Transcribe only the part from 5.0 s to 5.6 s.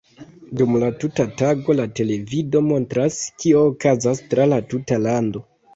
lando.